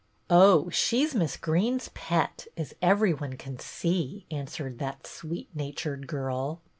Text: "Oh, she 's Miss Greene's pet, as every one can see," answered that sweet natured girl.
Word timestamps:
"Oh, 0.31 0.67
she 0.71 1.05
's 1.05 1.13
Miss 1.13 1.37
Greene's 1.37 1.89
pet, 1.89 2.47
as 2.57 2.73
every 2.81 3.13
one 3.13 3.33
can 3.37 3.59
see," 3.59 4.25
answered 4.31 4.79
that 4.79 5.05
sweet 5.05 5.55
natured 5.55 6.07
girl. 6.07 6.59